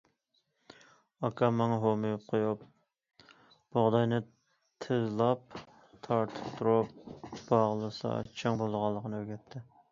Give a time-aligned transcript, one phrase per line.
[1.27, 2.63] ئاكام ماڭا ھومىيىپ قويۇپ،
[3.77, 4.19] بۇغداينى
[4.87, 5.61] تىزلاپ،
[6.09, 9.67] تارتىپ تۇرۇپ باغلىسا چىڭ بولىدىغانلىقىنى ئۆگەتتى.